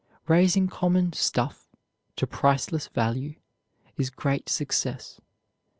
[0.27, 1.69] Raising common "stuff"
[2.15, 3.35] to priceless value
[3.97, 5.21] is great success.